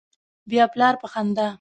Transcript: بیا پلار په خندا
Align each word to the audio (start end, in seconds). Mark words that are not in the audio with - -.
بیا 0.49 0.65
پلار 0.73 0.93
په 1.01 1.07
خندا 1.11 1.47